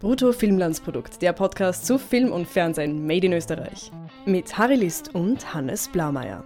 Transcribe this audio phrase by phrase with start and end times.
[0.00, 3.90] Brutto Filmlandsprodukt, der Podcast zu Film und Fernsehen made in Österreich.
[4.26, 6.44] Mit Harry List und Hannes Blaumeier.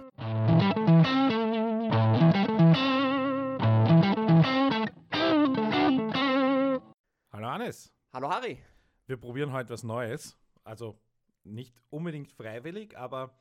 [7.31, 8.59] Hallo Hannes, Hallo Harry.
[9.07, 10.37] wir probieren heute was Neues.
[10.63, 10.99] Also
[11.43, 13.39] nicht unbedingt freiwillig, aber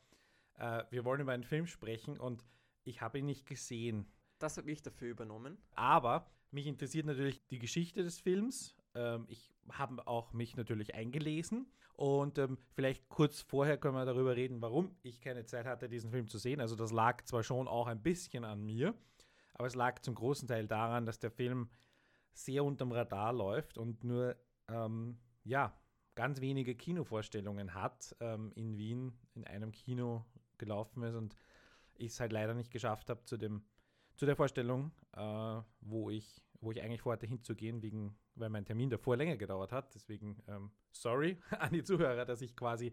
[0.58, 2.44] äh, wir wollen über einen Film sprechen und
[2.84, 4.06] ich habe ihn nicht gesehen.
[4.38, 5.58] Das habe ich dafür übernommen.
[5.74, 8.76] Aber mich interessiert natürlich die Geschichte des Films.
[8.94, 14.36] Ähm, ich habe auch mich natürlich eingelesen und ähm, vielleicht kurz vorher können wir darüber
[14.36, 16.60] reden, warum ich keine Zeit hatte, diesen Film zu sehen.
[16.60, 18.94] Also das lag zwar schon auch ein bisschen an mir,
[19.54, 21.68] aber es lag zum großen Teil daran, dass der Film
[22.32, 24.36] sehr unterm Radar läuft und nur
[24.68, 25.76] ähm, ja
[26.14, 30.24] ganz wenige Kinovorstellungen hat ähm, in Wien in einem Kino
[30.56, 31.36] gelaufen ist und
[31.94, 33.64] ich es halt leider nicht geschafft habe zu dem
[34.16, 38.90] zu der Vorstellung, äh, wo ich wo ich eigentlich vorhatte hinzugehen, wegen, weil mein Termin
[38.90, 39.94] davor länger gedauert hat.
[39.94, 42.92] Deswegen ähm, sorry an die Zuhörer, dass ich quasi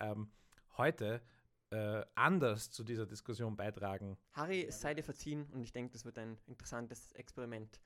[0.00, 0.30] ähm,
[0.76, 1.22] heute
[1.70, 4.18] äh, anders zu dieser Diskussion beitragen.
[4.32, 7.80] Harry, es sei dir verziehen und ich denke, das wird ein interessantes Experiment.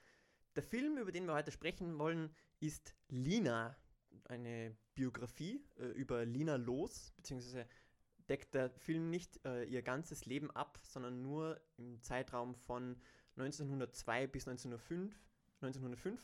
[0.57, 3.77] Der Film, über den wir heute sprechen wollen, ist Lina,
[4.25, 7.67] eine Biografie äh, über Lina Los, beziehungsweise
[8.29, 12.97] deckt der Film nicht äh, ihr ganzes Leben ab, sondern nur im Zeitraum von
[13.37, 15.15] 1902 bis 1905.
[15.61, 16.21] 1905.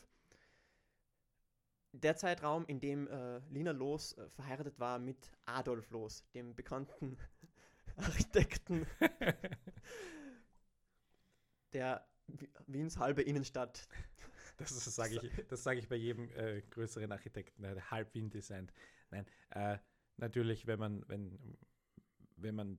[1.93, 7.17] Der Zeitraum, in dem äh, Lina Los äh, verheiratet war mit Adolf Los, dem bekannten
[7.97, 8.85] Architekten
[11.73, 13.87] der Wi- Wiens halbe Innenstadt.
[14.57, 18.71] Das sage ich, das sag ich bei jedem äh, größeren Architekten, der halb Wien designt.
[19.09, 19.79] Nein, äh,
[20.17, 21.57] natürlich, wenn man, wenn,
[22.35, 22.77] wenn man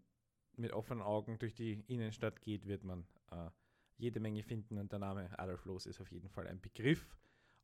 [0.56, 3.50] mit offenen Augen durch die Innenstadt geht, wird man äh,
[3.96, 7.16] jede Menge finden und der Name Adolf Loos ist auf jeden Fall ein Begriff,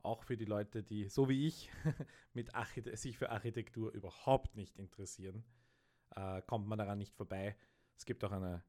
[0.03, 1.71] auch für die Leute, die, so wie ich,
[2.33, 5.45] mit Archite sich für Architektur überhaupt nicht interessieren,
[6.17, 7.57] äh, kommt man daran nicht vorbei.
[7.97, 8.63] Es gibt auch eine,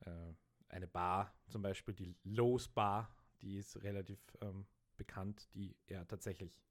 [0.00, 0.32] äh,
[0.68, 4.66] eine Bar, zum Beispiel die Loos Bar, die ist relativ ähm,
[4.96, 6.62] bekannt, die er tatsächlich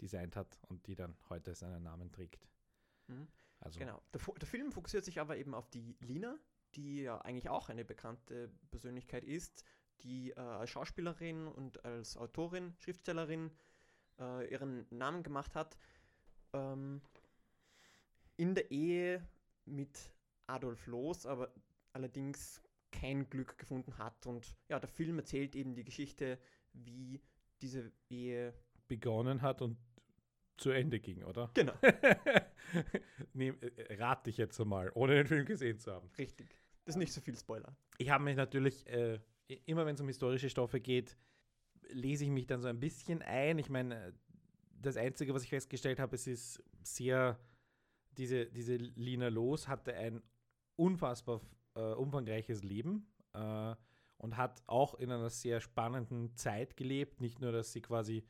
[0.00, 2.48] designt hat und die dann heute seinen Namen trägt.
[3.06, 3.28] Mhm.
[3.60, 4.02] Also Genau.
[4.12, 6.38] Der, der Film fokussiert sich aber eben auf die Lina,
[6.74, 9.64] die ja eigentlich auch eine bekannte Persönlichkeit ist,
[10.02, 13.50] die äh, als Schauspielerin und als Autorin, Schriftstellerin
[14.18, 15.76] äh, ihren Namen gemacht hat.
[16.52, 17.00] Ähm,
[18.36, 19.26] in der Ehe
[19.64, 20.12] mit
[20.46, 21.52] Adolf Loos, aber
[21.92, 22.62] allerdings
[22.92, 24.26] kein Glück gefunden hat.
[24.26, 26.38] Und ja, der Film erzählt eben die Geschichte,
[26.72, 27.20] wie
[27.62, 28.54] diese Ehe.
[28.88, 29.78] begonnen hat und
[30.56, 31.50] zu Ende ging, oder?
[31.54, 31.74] Genau,
[33.34, 36.08] Nehm, äh, rate ich jetzt einmal, ohne den Film gesehen zu haben.
[36.18, 36.48] richtig.
[36.84, 37.76] Das ist nicht so viel Spoiler.
[37.98, 39.18] Ich habe mich natürlich, äh,
[39.48, 41.16] immer wenn es um historische Stoffe geht,
[41.90, 43.58] lese ich mich dann so ein bisschen ein.
[43.58, 44.14] Ich meine,
[44.80, 47.38] das Einzige, was ich festgestellt habe, es ist sehr,
[48.16, 50.22] diese, diese Lina Los hatte ein
[50.76, 51.40] unfassbar
[51.74, 53.74] äh, umfangreiches Leben äh,
[54.18, 57.20] und hat auch in einer sehr spannenden Zeit gelebt.
[57.20, 58.24] Nicht nur, dass sie quasi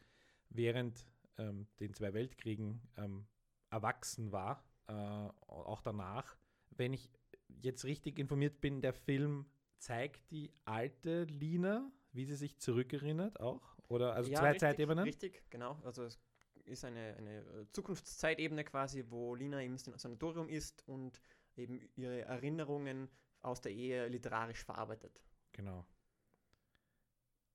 [0.51, 1.07] während
[1.39, 3.27] ähm, den zwei Weltkriegen ähm,
[3.71, 6.37] erwachsen war, äh, auch danach.
[6.71, 7.11] Wenn ich
[7.49, 9.47] jetzt richtig informiert bin, der Film
[9.79, 13.77] zeigt die alte Lina, wie sie sich zurückerinnert auch?
[13.89, 15.05] Oder also Ja, zwei richtig, Zeitebenen?
[15.05, 15.81] Richtig, genau.
[15.85, 16.19] Also es
[16.65, 21.21] ist eine, eine äh, Zukunftszeitebene quasi, wo Lina im San- Sanatorium ist und
[21.57, 23.09] eben ihre Erinnerungen
[23.43, 25.21] aus der Ehe literarisch verarbeitet.
[25.53, 25.87] Genau.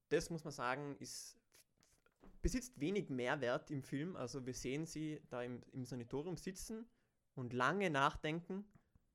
[0.09, 1.37] Das muss man sagen, ist
[2.41, 4.15] besitzt wenig Mehrwert im Film.
[4.15, 6.85] Also wir sehen sie da im, im Sanatorium sitzen
[7.35, 8.65] und lange nachdenken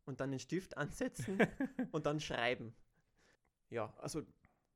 [0.05, 1.39] und dann den Stift ansetzen
[1.93, 2.75] und dann schreiben.
[3.71, 4.23] Ja, also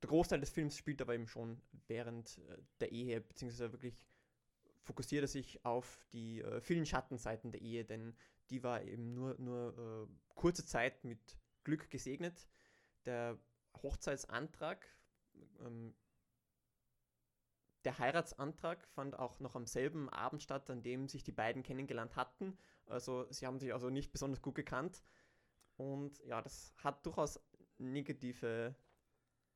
[0.03, 4.05] der Großteil des Films spielt aber eben schon während äh, der Ehe, beziehungsweise wirklich
[4.83, 8.17] fokussiert er sich auf die äh, vielen Schattenseiten der Ehe, denn
[8.49, 12.49] die war eben nur, nur äh, kurze Zeit mit Glück gesegnet.
[13.05, 13.39] Der
[13.83, 14.87] Hochzeitsantrag,
[15.61, 15.95] ähm,
[17.85, 22.17] der Heiratsantrag fand auch noch am selben Abend statt, an dem sich die beiden kennengelernt
[22.17, 22.59] hatten.
[22.87, 25.03] Also sie haben sich also nicht besonders gut gekannt.
[25.77, 27.41] Und ja, das hat durchaus
[27.79, 28.75] negative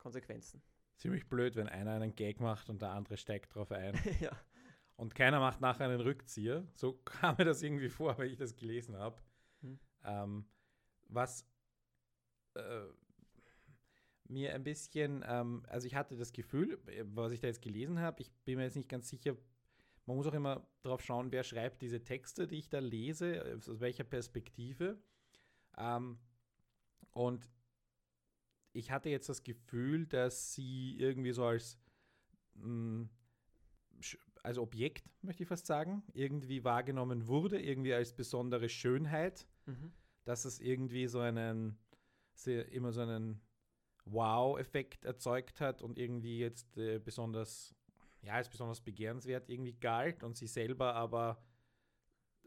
[0.05, 0.63] Konsequenzen.
[0.99, 3.95] Ziemlich blöd, wenn einer einen Gag macht und der andere steigt drauf ein.
[4.21, 4.31] ja.
[4.97, 6.69] Und keiner macht nachher einen Rückzieher.
[6.75, 9.17] So kam mir das irgendwie vor, weil ich das gelesen habe.
[9.63, 9.79] Hm.
[10.05, 10.45] Ähm,
[11.09, 11.49] was
[12.55, 12.85] äh,
[14.29, 17.99] mir ein bisschen, ähm, also ich hatte das Gefühl, äh, was ich da jetzt gelesen
[17.99, 19.37] habe, ich bin mir jetzt nicht ganz sicher,
[20.05, 23.81] man muss auch immer drauf schauen, wer schreibt diese Texte, die ich da lese, aus
[23.81, 24.99] welcher Perspektive.
[25.79, 26.19] Ähm,
[27.13, 27.49] und
[28.75, 31.79] ich hatte jetzt das Gefühl, dass sie irgendwie so als
[32.55, 33.09] mh,
[34.01, 39.93] sch- als Objekt, möchte ich fast sagen, irgendwie wahrgenommen wurde, irgendwie als besondere Schönheit, Mhm.
[40.25, 41.79] dass es irgendwie so einen,
[42.47, 43.41] immer so einen
[44.05, 47.75] Wow-Effekt erzeugt hat und irgendwie jetzt äh, besonders,
[48.23, 51.43] ja, als besonders begehrenswert irgendwie galt und sie selber aber,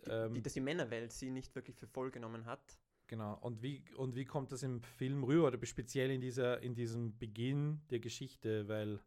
[0.05, 2.77] ähm, Die, dass die Männerwelt sie nicht wirklich für voll genommen hat.
[3.07, 6.75] Genau, und wie, und wie kommt das im Film rüber oder speziell in dieser, in
[6.75, 8.99] diesem Beginn der Geschichte, weil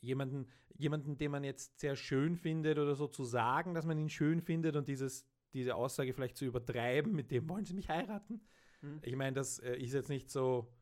[0.00, 4.10] jemanden, jemanden, den man jetzt sehr schön findet oder so zu sagen, dass man ihn
[4.10, 8.40] schön findet und dieses, diese Aussage vielleicht zu übertreiben, mit dem wollen sie mich heiraten.
[8.82, 9.00] Mhm.
[9.02, 10.72] Ich meine, das äh, ist jetzt nicht so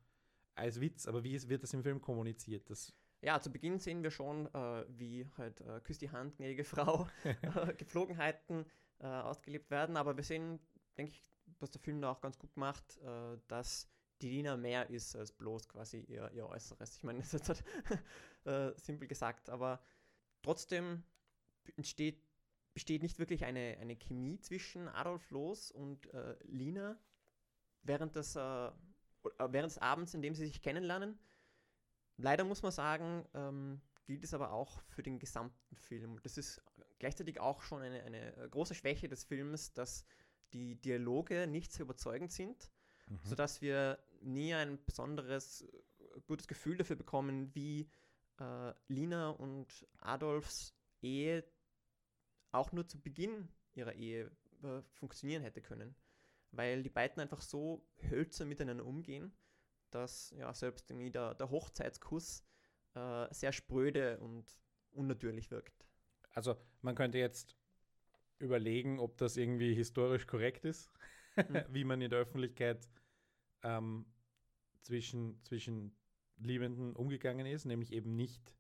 [0.55, 2.69] als Witz, aber wie ist, wird das im Film kommuniziert?
[2.71, 2.93] Das,
[3.23, 7.09] Ja, zu Beginn sehen wir schon, äh, wie halt äh, Küss die Hand, gnädige Frau,
[7.25, 8.67] äh, Gepflogenheiten
[8.99, 9.97] äh, ausgelebt werden.
[9.97, 10.61] Aber wir sehen,
[10.97, 11.23] denke ich,
[11.61, 13.89] was der Film da auch ganz gut macht, äh, dass
[14.23, 16.97] die Lina mehr ist als bloß quasi ihr, ihr Äußeres.
[16.97, 17.65] Ich meine, das ist halt,
[18.45, 19.81] äh, simpel gesagt, aber
[20.43, 21.03] trotzdem
[21.77, 22.23] entsteht,
[22.75, 26.99] besteht nicht wirklich eine, eine Chemie zwischen Adolf Loos und äh, Lina
[27.83, 31.19] während des, äh, oder während des Abends, in dem sie sich kennenlernen.
[32.17, 36.21] Leider muss man sagen, ähm, gilt es aber auch für den gesamten Film.
[36.23, 36.63] Das ist
[36.99, 40.07] gleichzeitig auch schon eine, eine äh, große Schwäche des Films, dass
[40.53, 42.71] die Dialoge nicht so überzeugend sind,
[43.23, 47.89] sodass wir nie ein besonderes äh, gutes Gefühl dafür bekommen, wie
[48.41, 51.45] äh, Lina und Adolfs Ehe
[52.53, 54.31] auch nur zu Beginn ihrer Ehe
[54.63, 55.95] äh, funktionieren hätte können.
[56.53, 59.33] Weil die beiden einfach so hölzern miteinander umgehen,
[59.91, 62.45] dass ja selbst irgendwie der, der Hochzeitskuss
[62.95, 64.47] äh, sehr spröde und
[64.93, 65.87] unnatürlich wirkt.
[66.31, 67.57] Also man könnte jetzt
[68.39, 70.91] überlegen, ob das irgendwie historisch korrekt ist,
[71.49, 71.65] Mhm.
[71.71, 72.89] wie man in der Öffentlichkeit
[73.63, 74.07] ähm,
[74.83, 75.95] zwischen, zwischen
[76.39, 78.55] Liebenden umgegangen ist, nämlich eben nicht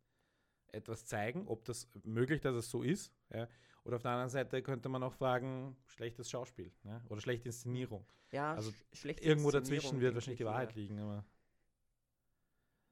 [0.73, 3.12] etwas zeigen, ob das möglich, dass es so ist.
[3.32, 3.49] Ja?
[3.84, 7.02] Oder auf der anderen Seite könnte man auch fragen, schlechtes Schauspiel ja?
[7.08, 8.06] oder schlechte Inszenierung.
[8.32, 10.76] Ja, Also sch Irgendwo dazwischen wird wahrscheinlich die Wahrheit ja.
[10.76, 10.99] liegen.
[10.99, 11.25] Aber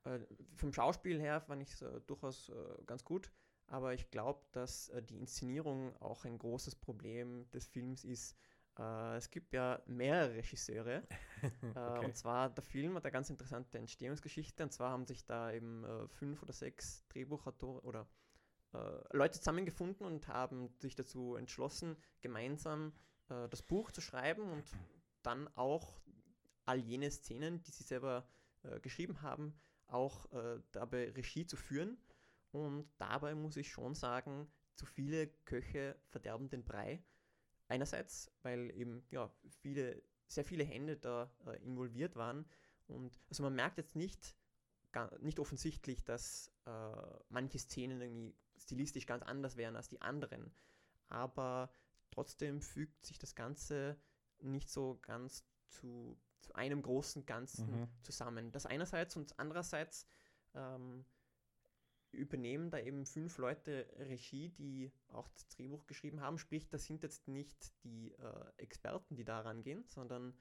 [0.04, 0.20] Äh,
[0.56, 3.30] vom Schauspiel her fand ich es äh, durchaus äh, ganz gut,
[3.66, 8.36] aber ich glaube, dass äh, die Inszenierung auch ein großes Problem des Films ist.
[8.78, 11.02] Äh, es gibt ja mehrere Regisseure,
[11.74, 12.04] äh, Okay.
[12.04, 15.84] und zwar der Film hat eine ganz interessante Entstehungsgeschichte, und zwar haben sich da eben
[15.84, 18.08] äh, fünf oder sechs Drehbuchautoren oder
[18.72, 18.78] äh,
[19.16, 22.92] Leute zusammengefunden und haben sich dazu entschlossen, gemeinsam
[23.48, 24.64] das Buch zu schreiben und
[25.22, 25.98] dann auch
[26.66, 28.28] all jene Szenen, die sie selber
[28.62, 29.54] äh, geschrieben haben,
[29.86, 31.98] auch äh, dabei Regie zu führen.
[32.54, 37.02] Und dabei muss ich schon sagen, zu viele Köche verderben den Brei.
[37.68, 42.46] Einerseits, weil eben ja, viele, sehr viele Hände da äh, involviert waren.
[42.86, 44.36] Und also man merkt jetzt nicht,
[44.92, 46.96] ga, nicht offensichtlich, dass äh,
[47.28, 50.54] manche Szenen irgendwie stilistisch ganz anders wären als die anderen.
[51.08, 51.70] Aber
[52.10, 53.96] trotzdem fügt sich das Ganze
[54.40, 57.88] nicht so ganz zu, zu einem großen Ganzen Mhm.
[58.02, 58.52] zusammen.
[58.52, 60.06] Das einerseits und andererseits
[60.54, 61.04] ähm,
[62.14, 66.38] übernehmen da eben fünf Leute Regie, die auch das Drehbuch geschrieben haben.
[66.38, 70.34] Sprich, das sind jetzt nicht die äh, Experten, die da rangehen, sondern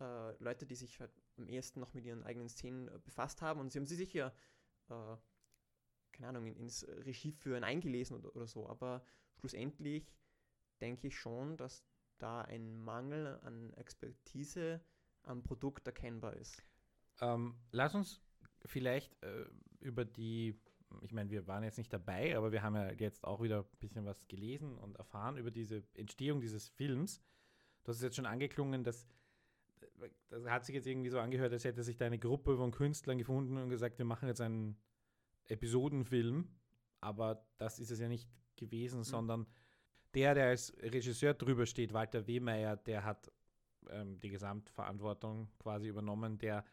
[0.00, 3.60] äh, Leute, die sich halt am ehesten noch mit ihren eigenen Szenen äh, befasst haben.
[3.60, 4.34] Und sie haben sie sicher,
[4.88, 5.16] äh,
[6.12, 8.68] keine Ahnung, in, ins Regieführen eingelesen oder, oder so.
[8.68, 9.04] Aber
[9.36, 10.12] schlussendlich
[10.80, 11.84] denke ich schon, dass
[12.18, 14.80] da ein Mangel an Expertise
[15.22, 16.64] am Produkt erkennbar ist.
[17.20, 18.22] Ähm, lass uns
[18.64, 19.46] vielleicht äh,
[19.80, 20.60] über die,
[21.02, 23.78] ich meine, wir waren jetzt nicht dabei, aber wir haben ja jetzt auch wieder ein
[23.78, 27.20] bisschen was gelesen und erfahren über diese Entstehung dieses Films.
[27.84, 29.06] Du hast es jetzt schon angeklungen, dass
[30.28, 33.18] das hat sich jetzt irgendwie so angehört, als hätte sich da eine Gruppe von Künstlern
[33.18, 34.76] gefunden und gesagt, wir machen jetzt einen
[35.46, 36.48] Episodenfilm,
[37.00, 39.46] aber das ist es ja nicht gewesen, sondern
[40.14, 43.30] der, der als Regisseur drüber steht, Walter Wehmeier, der hat
[43.90, 46.64] ähm, die Gesamtverantwortung quasi übernommen, der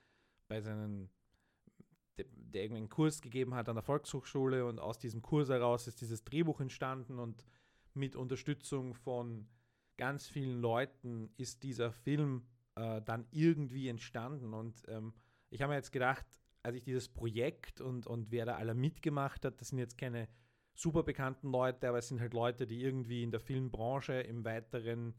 [0.47, 1.09] bei seinen,
[2.17, 5.87] der, der irgendwie einen Kurs gegeben hat an der Volkshochschule und aus diesem Kurs heraus
[5.87, 7.45] ist dieses Drehbuch entstanden und
[7.93, 9.47] mit Unterstützung von
[9.97, 12.45] ganz vielen Leuten ist dieser Film
[12.75, 14.53] äh, dann irgendwie entstanden.
[14.53, 15.13] Und ähm,
[15.49, 16.25] ich habe mir jetzt gedacht,
[16.63, 20.27] als ich dieses Projekt und, und wer da alle mitgemacht hat, das sind jetzt keine
[20.73, 25.13] super bekannten Leute, aber es sind halt Leute, die irgendwie in der Filmbranche im weiteren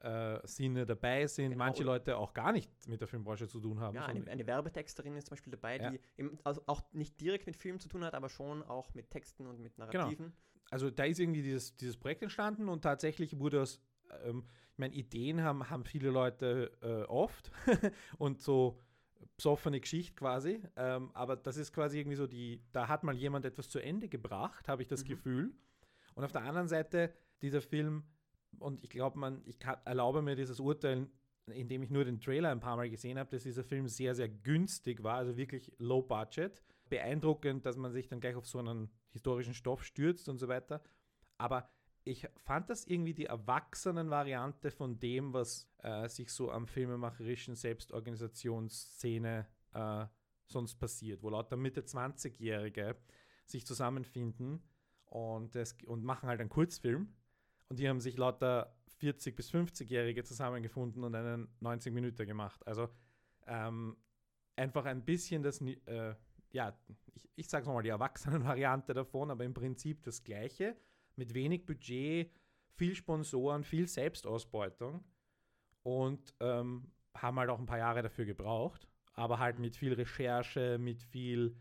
[0.00, 1.50] äh, Sinne dabei sind.
[1.52, 1.64] Genau.
[1.64, 3.94] Manche Leute auch gar nicht mit der Filmbranche zu tun haben.
[3.94, 5.90] Ja, eine, eine Werbetexterin ist zum Beispiel dabei, Ja.
[5.90, 9.10] die eben also auch nicht direkt mit Film zu tun hat, aber schon auch mit
[9.10, 9.86] Texten und mit Genau.
[9.92, 10.32] Narrativen.
[10.70, 13.80] also da ist irgendwie dieses, dieses Projekt entstanden und tatsächlich wurde aus,
[14.24, 17.50] ähm, ich meine, Ideen haben, haben viele Leute äh, oft
[18.18, 18.78] und so
[19.36, 20.62] besoffene Geschichte quasi.
[20.76, 24.08] Ähm, aber das ist quasi irgendwie so die, da hat mal jemand etwas zu Ende
[24.08, 25.08] gebracht, habe ich das Mhm.
[25.08, 25.54] Gefühl.
[26.14, 27.12] Und auf der anderen Seite,
[27.42, 28.04] dieser Film,
[28.58, 31.08] und ich glaube, man, ich kann, erlaube mir dieses Urteil,
[31.46, 34.28] indem ich nur den Trailer ein paar Mal gesehen habe, dass dieser Film sehr, sehr
[34.28, 36.62] günstig war, also wirklich low budget.
[36.88, 40.82] Beeindruckend, dass man sich dann gleich auf so einen historischen Stoff stürzt und so weiter.
[41.36, 41.68] Aber
[42.04, 49.48] ich fand das irgendwie die Erwachsenen-Variante von dem, was äh, sich so am filmemacherischen Selbstorganisationsszene
[49.72, 50.06] äh,
[50.46, 52.96] sonst passiert, wo lauter Mitte 20-Jährige
[53.44, 54.62] sich zusammenfinden
[55.06, 57.12] und, das, und machen halt einen Kurzfilm.
[57.68, 62.66] Und die haben sich lauter 40- bis 50-Jährige zusammengefunden und einen 90 Minuten gemacht.
[62.66, 62.88] Also
[63.46, 63.96] ähm,
[64.56, 66.14] einfach ein bisschen das, äh,
[66.52, 66.78] ja,
[67.14, 70.76] ich, ich sag's mal, die Erwachsenen-Variante davon, aber im Prinzip das Gleiche,
[71.16, 72.30] mit wenig Budget,
[72.76, 75.04] viel Sponsoren, viel Selbstausbeutung
[75.82, 80.78] und ähm, haben halt auch ein paar Jahre dafür gebraucht, aber halt mit viel Recherche,
[80.78, 81.56] mit viel,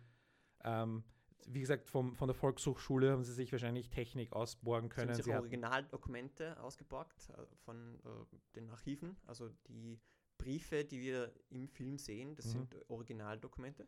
[0.64, 1.04] ähm,
[1.48, 5.14] wie gesagt, vom, von der Volkshochschule haben sie sich wahrscheinlich Technik ausborgen können.
[5.14, 8.10] Sind Sie hatten- Originaldokumente ausgeborgt äh, von äh,
[8.56, 10.00] den Archiven, also die
[10.38, 12.52] Briefe, die wir im Film sehen, das Mhm.
[12.52, 13.88] sind Originaldokumente.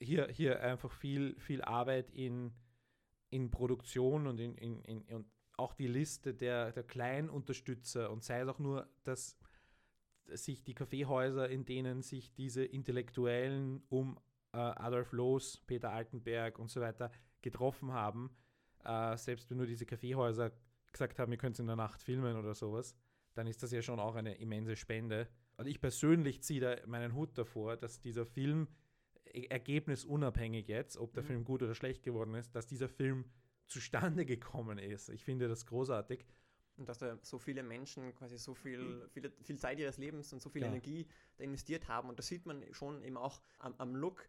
[0.00, 2.52] hier, hier einfach viel, viel Arbeit in,
[3.30, 5.26] in Produktion und, in, in, in, und
[5.56, 9.38] auch die Liste der, der kleinen Unterstützer und sei es auch nur, dass
[10.26, 14.18] sich die Kaffeehäuser, in denen sich diese Intellektuellen um
[14.52, 17.10] äh, Adolf Loos, Peter Altenberg und so weiter
[17.42, 18.30] getroffen haben,
[18.84, 20.52] äh, selbst wenn nur diese Kaffeehäuser
[20.92, 22.96] gesagt haben, ihr könnt es in der Nacht filmen oder sowas,
[23.34, 25.28] dann ist das ja schon auch eine immense Spende.
[25.56, 28.68] Und ich persönlich ziehe da meinen Hut davor, dass dieser Film
[29.32, 31.26] e- ergebnisunabhängig jetzt, ob der Mhm.
[31.26, 33.24] Film gut oder schlecht geworden ist, dass dieser Film
[33.66, 35.08] zustande gekommen ist.
[35.10, 36.24] Ich finde das großartig.
[36.78, 40.40] Und dass da so viele Menschen quasi so viel, viele, viel Zeit ihres Lebens und
[40.40, 40.68] so viel Ja.
[40.68, 41.06] Energie
[41.36, 42.08] da investiert haben.
[42.08, 44.28] Und das sieht man schon eben auch am, am Look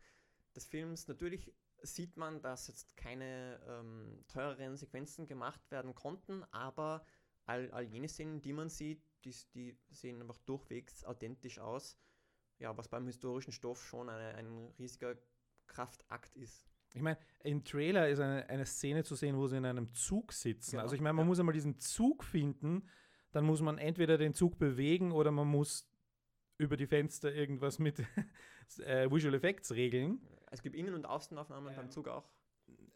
[0.56, 1.08] des Films.
[1.08, 1.54] Natürlich
[1.84, 7.06] sieht man, dass jetzt keine ähm, teureren Sequenzen gemacht werden konnten, aber
[7.46, 11.98] all, all jene Szenen, die man sieht, die, die sehen einfach durchwegs authentisch aus.
[12.58, 15.16] Ja, was beim historischen Stoff schon eine, ein riesiger
[15.68, 16.70] Kraftakt ist.
[16.94, 20.34] Ich meine, im Trailer ist eine, eine Szene zu sehen, wo sie in einem Zug
[20.34, 20.72] sitzen.
[20.72, 21.28] Genau, Also ich meine, man ja.
[21.28, 22.88] muss einmal diesen Zug finden,
[23.32, 25.88] dann muss man entweder den Zug bewegen oder man muss
[26.58, 28.00] über die Fenster irgendwas mit
[28.80, 30.20] äh, Visual Effects regeln.
[30.52, 32.28] Es gibt Innen- und Außenaufnahmen Ähm, beim Zug auch.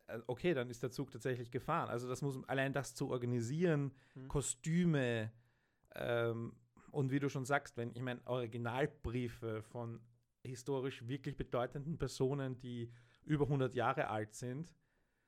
[0.08, 1.90] Äh, Okay, dann ist der Zug tatsächlich gefahren.
[1.90, 4.28] Also das muss allein das zu organisieren, Hm.
[4.28, 5.32] Kostüme
[5.96, 6.56] ähm,
[6.92, 10.02] und wie du schon sagst, wenn ich meine Originalbriefe von
[10.44, 12.92] historisch wirklich bedeutenden Personen, die
[13.26, 14.76] über 100 Jahre alt sind,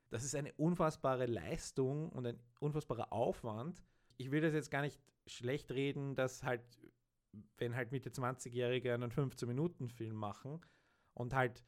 [0.09, 3.83] das ist eine unfassbare Leistung und ein unfassbarer Aufwand.
[4.17, 6.61] Ich will das jetzt gar nicht schlecht reden, dass halt,
[7.57, 10.61] wenn halt Mitte 20-Jährige einen 15-Minuten-Film machen
[11.13, 11.63] und halt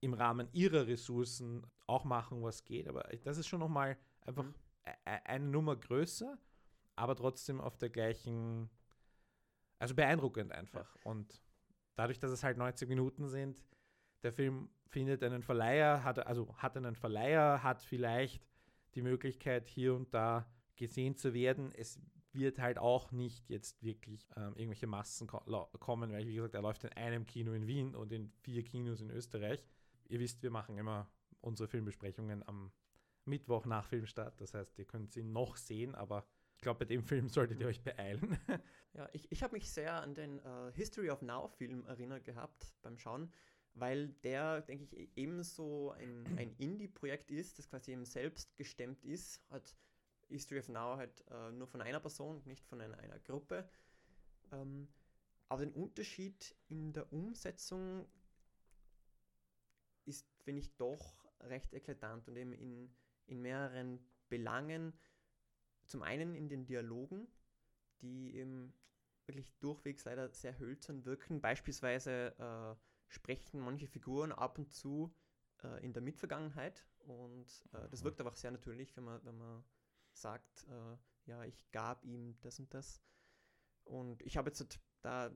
[0.00, 4.54] im Rahmen ihrer Ressourcen auch machen, was geht, aber das ist schon nochmal einfach Mhm.
[4.86, 6.38] e- e- eine Nummer größer,
[6.96, 8.70] aber trotzdem auf der gleichen,
[9.78, 10.96] also beeindruckend einfach.
[11.04, 11.42] Und
[11.94, 13.62] dadurch, dass es halt 90 Minuten sind,
[14.24, 18.42] der Film findet einen Verleiher, hat, also hat einen Verleiher, hat vielleicht
[18.94, 21.72] die Möglichkeit, hier und da gesehen zu werden.
[21.72, 22.00] Es
[22.32, 25.40] wird halt auch nicht jetzt wirklich ähm, irgendwelche Massen ko
[25.78, 29.00] kommen, weil, wie gesagt, er läuft in einem Kino in Wien und in vier Kinos
[29.00, 29.64] in Österreich.
[30.08, 31.08] Ihr wisst, wir machen immer
[31.40, 32.72] unsere Filmbesprechungen am
[33.24, 34.40] Mittwoch nach Filmstart.
[34.40, 36.26] Das heißt, ihr könnt ihn noch sehen, aber
[36.56, 38.38] ich glaube, bei dem Film solltet ihr euch beeilen.
[38.94, 42.96] Ja, ich, ich habe mich sehr an den äh, History of Now-Film erinnert gehabt beim
[42.96, 43.32] Schauen,
[43.74, 49.42] weil der, denke ich, ebenso ein, ein Indie-Projekt ist, das quasi eben selbst gestemmt ist.
[49.50, 49.74] Hat
[50.28, 53.68] History of Now halt äh, nur von einer Person, nicht von einer, einer Gruppe.
[54.52, 54.88] Ähm,
[55.48, 58.06] aber den Unterschied in der Umsetzung
[60.04, 62.94] ist, finde ich, doch recht eklatant und eben in,
[63.26, 64.92] in mehreren Belangen.
[65.86, 67.26] Zum einen in den Dialogen,
[68.00, 68.72] die eben
[69.26, 71.40] wirklich durchwegs leider sehr hölzern wirken.
[71.40, 72.74] Beispielsweise äh,
[73.08, 75.14] sprechen manche Figuren ab und zu
[75.62, 79.64] äh, in der Mitvergangenheit und äh, das wirkt einfach sehr natürlich, wenn man, wenn man
[80.12, 80.96] sagt, äh,
[81.26, 83.02] ja, ich gab ihm das und das.
[83.84, 85.30] Und ich habe jetzt halt da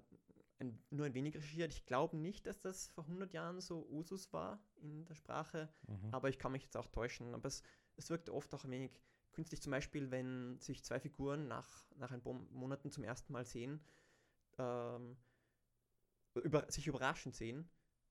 [0.58, 1.72] ein, nur ein wenig recherchiert.
[1.72, 6.12] Ich glaube nicht, dass das vor 100 Jahren so Usus war in der Sprache, Mhm.
[6.12, 7.34] aber ich kann mich jetzt auch täuschen.
[7.34, 7.62] Aber es,
[7.96, 9.00] es wirkt oft auch ein wenig
[9.32, 13.44] künstlich, zum Beispiel, wenn sich zwei Figuren nach, nach ein paar Monaten zum ersten Mal
[13.44, 13.80] sehen,
[14.58, 15.16] ähm,
[16.34, 17.68] über, sich überraschend sehen,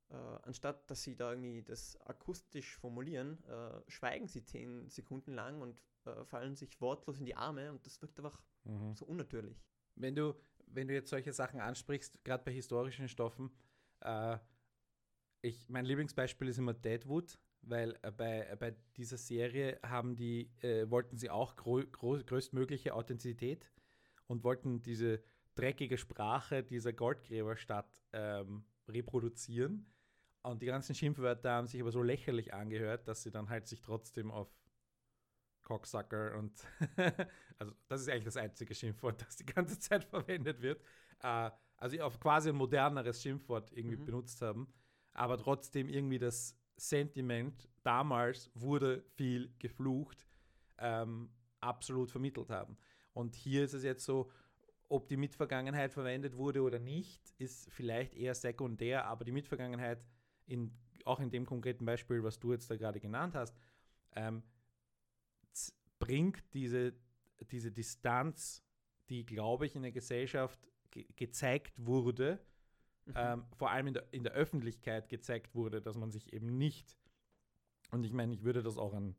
[0.10, 5.62] äh, anstatt dass sie da irgendwie das akustisch formulieren, äh, schweigen sie zehn Sekunden lang
[5.62, 8.96] und äh, fallen sich wortlos in die Arme und das wirkt einfach Mhm.
[8.96, 9.64] so unnatürlich.
[9.96, 13.50] Wenn du, wenn du jetzt solche Sachen ansprichst, gerade bei historischen Stoffen,
[14.02, 14.38] äh,
[15.42, 20.90] ich, mein Lieblingsbeispiel ist immer Deadwood, weil äh, bei, bei dieser Serie haben die, äh,
[20.90, 23.72] wollten sie auch grö größtmögliche Authentizität
[24.28, 25.24] und wollten diese
[25.58, 29.86] dreckige Sprache dieser Goldgräberstadt ähm, reproduzieren.
[30.44, 33.82] Und die ganzen Schimpfwörter haben sich aber so lächerlich angehört, dass sie dann halt sich
[33.82, 34.48] trotzdem auf
[35.64, 36.54] Cocksucker und
[37.58, 40.82] also das ist eigentlich das einzige Schimpfwort, das die ganze Zeit verwendet wird.
[41.22, 44.06] Äh, also auf quasi ein moderneres Schimpfwort irgendwie mhm.
[44.06, 44.74] benutzt haben,
[45.12, 50.26] aber trotzdem irgendwie das Sentiment damals wurde viel geflucht,
[50.78, 52.78] ähm, absolut vermittelt haben.
[53.14, 54.32] Und hier ist es jetzt so,
[54.90, 60.04] ob die Mitvergangenheit verwendet wurde oder nicht, ist vielleicht eher sekundär, aber die Mitvergangenheit,
[60.46, 60.72] in,
[61.06, 63.56] auch in dem konkreten Beispiel, was du jetzt da gerade genannt hast,
[64.16, 64.44] ähm,
[66.00, 66.94] bringt diese,
[67.52, 68.64] diese Distanz,
[69.10, 70.60] die, glaube ich, in der Gesellschaft
[70.92, 72.40] ge gezeigt wurde,
[73.06, 73.14] mhm.
[73.16, 76.98] ähm, vor allem in der, in der Öffentlichkeit gezeigt wurde, dass man sich eben nicht,
[77.92, 79.16] und ich meine, ich würde das auch an,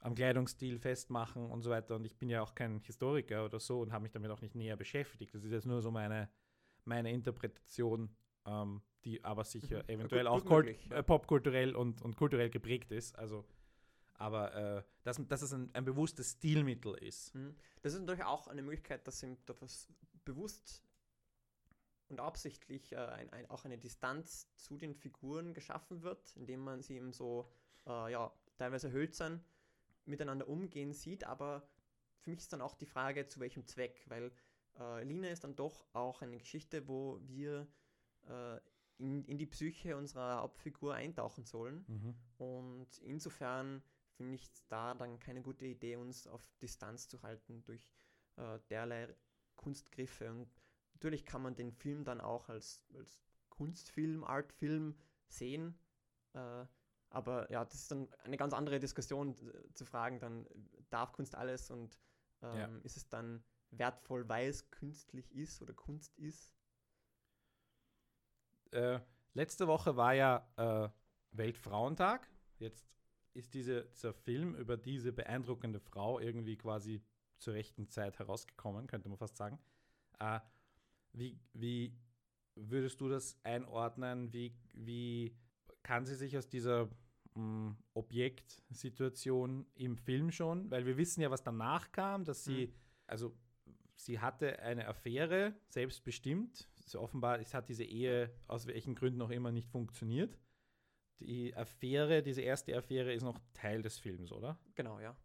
[0.00, 3.80] am Kleidungsstil festmachen und so weiter, und ich bin ja auch kein Historiker oder so
[3.80, 5.34] und habe mich damit auch nicht näher beschäftigt.
[5.34, 6.28] Das ist jetzt nur so meine,
[6.84, 8.14] meine Interpretation,
[8.46, 9.88] ähm, die aber sicher mhm.
[9.88, 10.98] eventuell ja, gut, auch möglich, ja.
[10.98, 13.18] Äh, popkulturell und, und kulturell geprägt ist.
[13.18, 13.44] Also
[14.18, 17.34] aber äh, dass, dass es ein, ein, bewusstes Stilmittel ist.
[17.34, 17.54] Mhm.
[17.82, 19.88] Das ist natürlich auch eine Möglichkeit, dass ihm etwas
[20.24, 20.82] bewusst
[22.08, 26.82] und absichtlich äh, ein, ein, auch eine Distanz zu den Figuren geschaffen wird, indem man
[26.82, 27.50] sie eben so,
[27.86, 29.44] äh, ja, teilweise hölzern
[30.06, 31.68] miteinander umgehen sieht, aber
[32.20, 34.32] für mich ist dann auch die Frage, zu welchem Zweck, weil
[34.78, 37.66] äh, Lina ist dann doch auch eine Geschichte, wo wir
[38.28, 38.58] äh,
[38.98, 41.84] in, in die Psyche unserer Hauptfigur eintauchen sollen.
[41.86, 42.14] Mhm.
[42.38, 43.82] Und insofern
[44.16, 47.94] finde ich da dann keine gute Idee, uns auf Distanz zu halten durch
[48.36, 49.14] äh, derlei
[49.56, 50.30] Kunstgriffe.
[50.30, 50.50] Und
[50.94, 53.20] natürlich kann man den Film dann auch als, als
[53.50, 54.96] Kunstfilm, Artfilm
[55.28, 55.78] sehen.
[56.32, 56.64] Äh,
[57.16, 60.46] aber ja, das ist dann eine ganz andere Diskussion äh, zu fragen, dann
[60.90, 61.98] darf Kunst alles und
[62.42, 62.68] ähm, ja.
[62.82, 66.54] ist es dann wertvoll, weil es künstlich ist oder Kunst ist?
[68.70, 69.00] Äh,
[69.32, 70.90] letzte Woche war ja äh,
[71.30, 72.28] Weltfrauentag.
[72.58, 72.86] Jetzt
[73.32, 77.02] ist diese, dieser Film über diese beeindruckende Frau irgendwie quasi
[77.38, 79.58] zur rechten Zeit herausgekommen, könnte man fast sagen.
[80.18, 80.40] Äh,
[81.12, 81.98] wie, wie
[82.56, 84.34] würdest du das einordnen?
[84.34, 85.34] Wie, wie
[85.82, 86.90] kann sie sich aus dieser
[87.36, 92.74] mm, Objektsituation im Film schon, weil wir wissen ja, was danach kam, dass sie, mhm.
[93.06, 93.36] also
[93.94, 96.68] sie hatte eine Affäre, selbstbestimmt.
[96.84, 100.38] Also offenbar, es hat diese Ehe aus welchen Gründen auch immer nicht funktioniert
[101.20, 104.58] die Affäre, diese erste Affäre ist noch Teil des Films, oder?
[104.74, 105.16] Genau, ja.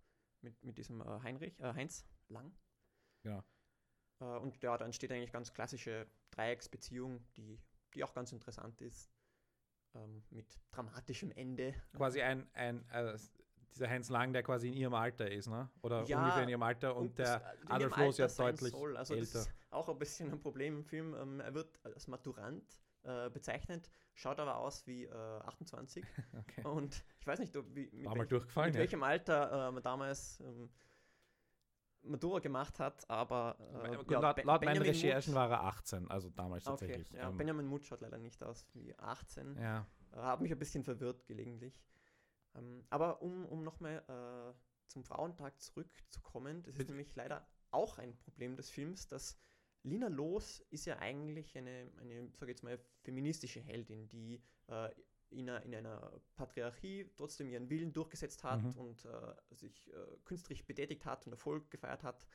[0.42, 2.52] Mit, mit diesem äh, Heinrich, äh, Heinz Lang.
[3.24, 3.44] Genau.
[4.20, 7.60] Äh, und ja, da entsteht eigentlich ganz klassische Dreiecksbeziehung, die,
[7.94, 9.12] die auch ganz interessant ist.
[9.94, 11.74] Ähm, mit dramatischem Ende.
[11.94, 13.18] Quasi ein, ein äh,
[13.74, 15.70] dieser Heinz Lang, der quasi in ihrem Alter ist, ne?
[15.82, 18.98] Oder ja, ungefähr in ihrem Alter und, und der Adolf Loos ja deutlich soll.
[18.98, 19.34] Also älter.
[19.34, 21.14] Das ist auch ein bisschen ein Problem im Film.
[21.16, 22.64] Ähm, er wird als Maturant
[23.04, 26.06] äh, bezeichnet, schaut aber aus wie äh, 28.
[26.40, 26.64] Okay.
[26.64, 30.70] Und ich weiß nicht, wie, mit, welch, mit welchem Alter äh, man damals ähm,
[32.04, 36.30] Matura gemacht hat, aber äh, ja, laut, laut meinen Recherchen Mutsch, war er 18, also
[36.30, 37.12] damals okay, tatsächlich.
[37.12, 39.58] Ja, ähm, Benjamin Mutsch schaut leider nicht aus wie 18.
[39.60, 39.86] Ja.
[40.12, 41.80] Äh, Habe mich ein bisschen verwirrt gelegentlich.
[42.56, 44.54] Ähm, aber um, um nochmal äh,
[44.88, 46.92] zum Frauentag zurückzukommen, das ist Bitte?
[46.92, 49.38] nämlich leider auch ein Problem des Films, dass
[49.84, 54.90] Lina Los ist ja eigentlich eine, eine sage jetzt mal, feministische Heldin, die äh,
[55.32, 58.82] in, einer, in, einer, Patriarchie trotzdem ihren Willen durchgesetzt hat mhm.
[58.82, 62.26] und äh, sich äh, künstlerisch betätigt hat und Erfolg gefeiert hat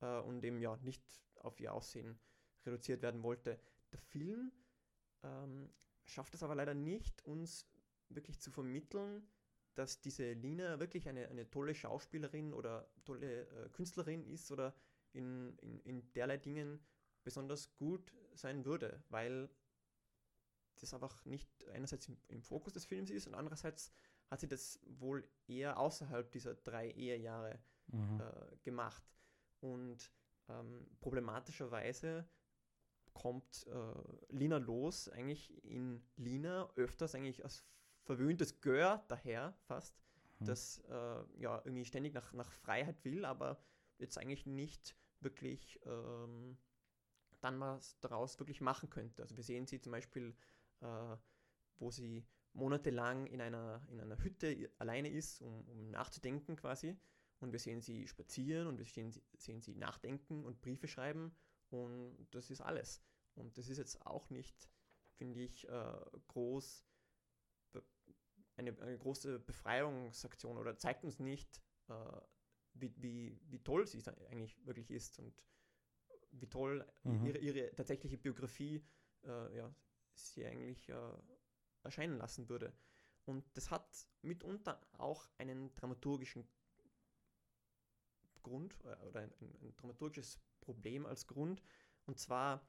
[0.00, 1.02] äh, und eben ja nicht
[1.36, 2.18] auf ihr Aussehen
[2.66, 3.60] reduziert werden wollte.
[3.92, 4.52] Der Film
[5.22, 5.70] ähm,
[6.04, 7.68] schafft es aber leider nicht, uns
[8.08, 9.26] wirklich zu vermitteln,
[9.74, 14.74] dass diese Lina wirklich eine, eine tolle Schauspielerin oder tolle äh, Künstlerin ist oder
[15.12, 16.80] in, in, in derlei Dingen
[17.22, 19.48] besonders gut sein würde, weil
[20.80, 23.92] das einfach nicht einerseits im, im, Fokus des Films ist und andererseits
[24.30, 27.58] hat sie das wohl eher außerhalb dieser drei Ehejahre
[27.88, 28.20] mhm.
[28.20, 29.02] äh, gemacht.
[29.60, 30.10] Und
[30.48, 32.28] ähm, problematischerweise
[33.12, 37.64] kommt äh, Lina Los eigentlich in Lina öfters eigentlich als
[38.02, 39.96] verwöhntes Gör daher fast,
[40.40, 40.44] mhm.
[40.46, 43.58] das äh, ja irgendwie ständig nach, nach Freiheit will, aber
[43.98, 46.58] jetzt eigentlich nicht wirklich ähm,
[47.40, 49.22] dann was daraus wirklich machen könnte.
[49.22, 50.34] Also wir sehen sie zum Beispiel,
[50.80, 51.16] äh,
[51.78, 56.96] wo sie monatelang in einer, in einer Hütte alleine ist, um, um nachzudenken quasi.
[57.40, 61.34] Und wir sehen sie spazieren und wir sehen, sehen sie nachdenken und Briefe schreiben
[61.70, 63.02] und das ist alles.
[63.34, 64.70] Und das ist jetzt auch nicht,
[65.16, 65.96] finde ich, äh,
[66.28, 66.86] groß
[68.56, 71.94] eine, eine, große Befreiungsaktion oder zeigt uns nicht, äh,
[72.74, 75.34] wie, wie, wie toll sie eigentlich wirklich ist und
[76.30, 77.26] wie toll mhm.
[77.26, 78.84] ihre, ihre tatsächliche Biografie
[79.24, 79.74] äh, ja,
[80.14, 81.12] sie eigentlich äh,
[81.82, 82.72] erscheinen lassen würde.
[83.24, 86.46] Und das hat mitunter auch einen dramaturgischen
[88.42, 91.62] Grund äh, oder ein, ein, ein dramaturgisches Problem als Grund.
[92.06, 92.66] Und zwar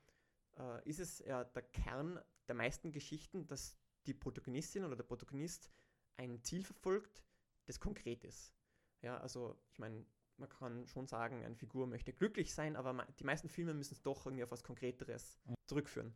[0.57, 5.71] äh, ist es ja der Kern der meisten Geschichten, dass die Protagonistin oder der Protagonist
[6.17, 7.23] ein Ziel verfolgt,
[7.65, 8.53] das konkret ist.
[9.01, 10.05] Ja, also ich meine,
[10.37, 14.01] man kann schon sagen, eine Figur möchte glücklich sein, aber die meisten Filme müssen es
[14.01, 16.15] doch irgendwie auf was Konkreteres zurückführen.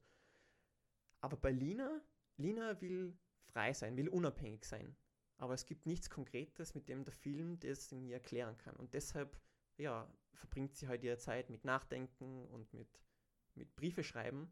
[1.22, 2.02] Aber bei Lina,
[2.38, 4.96] Lina will frei sein, will unabhängig sein.
[5.38, 8.76] Aber es gibt nichts Konkretes, mit dem der Film das irgendwie erklären kann.
[8.76, 9.40] Und deshalb,
[9.78, 13.02] ja, verbringt sie halt ihre Zeit mit Nachdenken und mit,
[13.56, 14.52] mit Briefe schreiben.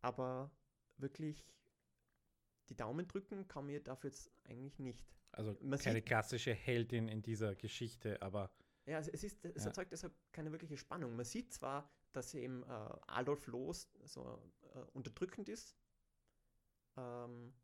[0.00, 0.50] Aber
[0.96, 1.46] wirklich
[2.68, 5.14] die Daumen drücken kann mir dafür jetzt eigentlich nicht.
[5.32, 8.50] Also Man keine sieht, klassische Heldin in dieser Geschichte, aber.
[8.86, 9.68] Ja, es, ist, es ja.
[9.68, 11.14] erzeugt deshalb keine wirkliche Spannung.
[11.14, 12.66] Man sieht zwar, dass eben äh,
[13.06, 14.42] Adolf Loos so
[14.74, 15.76] äh, unterdrückend ist,
[16.96, 17.54] ähm,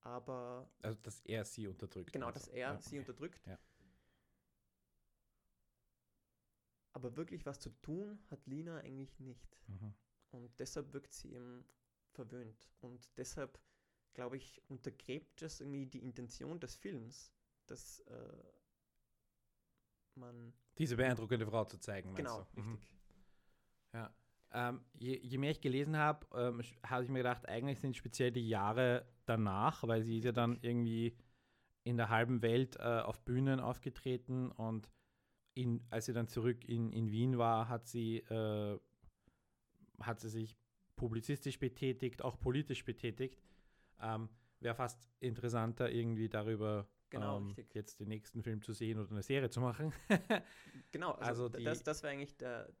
[0.00, 0.70] aber.
[0.82, 2.12] Also, dass er sie unterdrückt.
[2.12, 2.38] Genau, also.
[2.38, 3.46] dass er ja, sie unterdrückt.
[3.46, 3.58] Ja.
[6.94, 9.56] Aber wirklich was zu tun hat Lina eigentlich nicht.
[9.66, 9.94] Mhm.
[10.30, 11.64] Und deshalb wirkt sie eben
[12.10, 12.70] verwöhnt.
[12.80, 13.58] Und deshalb,
[14.14, 17.32] glaube ich, untergräbt das irgendwie die Intention des Films,
[17.66, 18.42] dass äh,
[20.14, 20.52] man.
[20.78, 22.14] Diese beeindruckende Frau zu zeigen.
[22.14, 22.60] Genau, du?
[22.60, 22.74] Mhm.
[22.74, 22.98] richtig.
[23.94, 24.14] Ja.
[24.54, 28.30] Ähm, je, je, mehr ich gelesen habe, ähm, habe ich mir gedacht, eigentlich sind speziell
[28.30, 31.16] die Jahre danach, weil sie ist ja dann irgendwie
[31.84, 34.90] in der halben Welt äh, auf Bühnen aufgetreten und
[35.54, 38.78] in, als sie dann zurück in, in Wien war, hat sie, äh,
[40.00, 40.56] hat sie sich
[40.96, 43.42] publizistisch betätigt, auch politisch betätigt.
[44.00, 44.28] Ähm,
[44.60, 49.22] Wäre fast interessanter, irgendwie darüber genau, ähm, jetzt den nächsten Film zu sehen oder eine
[49.22, 49.92] Serie zu machen.
[50.92, 52.72] genau, also, also das, das wäre eigentlich der,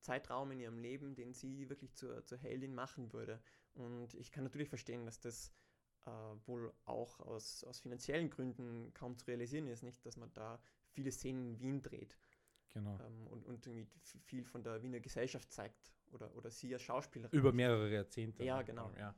[0.00, 3.40] Zeitraum in ihrem Leben, den sie wirklich zur, zur Heldin machen würde.
[3.74, 5.52] Und ich kann natürlich verstehen, dass das
[6.06, 6.10] äh,
[6.46, 11.10] wohl auch aus, aus finanziellen Gründen kaum zu realisieren ist, nicht, dass man da viele
[11.10, 12.18] Szenen in Wien dreht.
[12.70, 12.98] Genau.
[13.00, 13.88] Ähm, und, und irgendwie
[14.24, 17.38] viel von der Wiener Gesellschaft zeigt oder, oder sie als Schauspielerin.
[17.38, 18.44] Über mehrere Jahrzehnte.
[18.44, 18.92] Ja, genau.
[18.98, 19.14] Ja.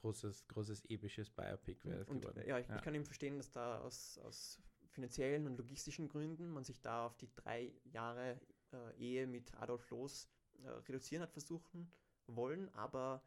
[0.00, 2.42] Großes, großes episches Biopic wäre es geworden.
[2.46, 2.76] Ja, ich, ja.
[2.76, 7.06] ich, kann eben verstehen, dass da aus, aus finanziellen und logistischen Gründen man sich da
[7.06, 8.40] auf die drei Jahre
[8.76, 10.28] äh, Ehe mit Adolf Loos
[10.62, 11.90] äh, reduzieren hat versuchen
[12.26, 13.22] wollen, aber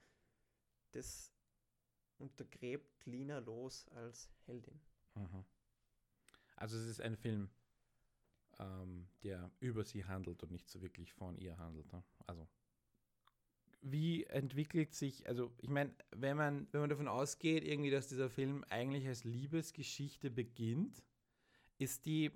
[0.91, 1.31] das
[2.17, 4.79] untergräbt Lina Loos als Heldin.
[5.15, 5.45] Mhm.
[6.55, 7.49] Also es ist ein Film,
[8.59, 11.91] ähm, der über sie handelt und nicht so wirklich von ihr handelt.
[11.93, 12.03] Ne?
[12.27, 12.47] Also
[13.81, 18.29] wie entwickelt sich, also ich meine, wenn man, wenn man davon ausgeht, irgendwie, dass dieser
[18.29, 21.01] Film eigentlich als Liebesgeschichte beginnt,
[21.77, 22.31] ist die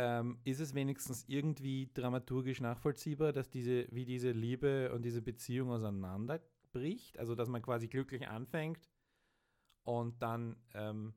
[0.00, 5.70] ähm, ist es wenigstens irgendwie dramaturgisch nachvollziehbar, dass diese, wie diese Liebe und diese Beziehung
[5.70, 7.18] auseinanderbricht?
[7.18, 8.88] Also, dass man quasi glücklich anfängt
[9.82, 11.12] und dann ähm,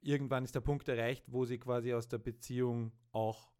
[0.00, 3.50] irgendwann ist der Punkt erreicht, wo sie quasi aus der Beziehung auch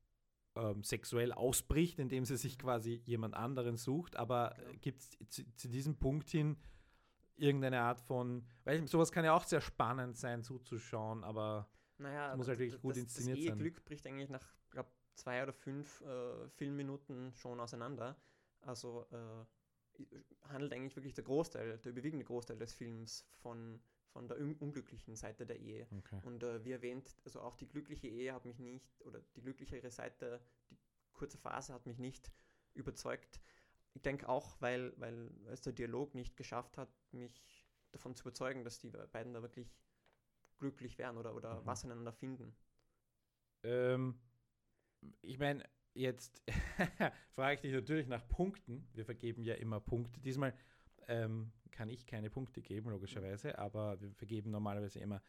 [0.54, 4.14] ähm, sexuell ausbricht, indem sie sich quasi jemand anderen sucht.
[4.14, 4.78] Aber genau.
[4.80, 6.56] gibt es zu, zu, diesem Punkt hin
[7.34, 11.68] irgendeine Art von, weil sowas kann ja auch sehr spannend sein zuzuschauen, aber
[12.02, 13.58] naja, das muss halt wirklich gut das, inszeniert das sein.
[13.58, 18.16] Glück bricht eigentlich nach, glaube zwei oder fünf äh, Filmminuten schon auseinander.
[18.60, 20.06] Also äh,
[20.48, 23.80] handelt eigentlich wirklich der Großteil, der überwiegende Großteil des Films von,
[24.12, 25.86] von der un unglücklichen Seite der Ehe.
[25.98, 26.20] Okay.
[26.22, 29.90] Und äh, wie erwähnt, also auch die glückliche Ehe hat mich nicht, oder die glücklichere
[29.90, 30.78] Seite, die
[31.12, 32.32] kurze Phase hat mich nicht
[32.74, 33.40] überzeugt.
[33.94, 37.44] Ich denke auch, weil, weil es der Dialog nicht geschafft hat, mich
[37.90, 39.76] davon zu überzeugen, dass die beiden da wirklich
[40.62, 41.66] glücklich werden oder, oder mhm.
[41.66, 42.54] was einander finden?
[43.64, 44.18] Ähm,
[45.20, 46.40] ich meine, jetzt
[47.34, 48.88] frage ich dich natürlich nach Punkten.
[48.94, 50.20] Wir vergeben ja immer Punkte.
[50.20, 50.54] Diesmal
[51.08, 55.20] ähm, kann ich keine Punkte geben, logischerweise, aber wir vergeben normalerweise immer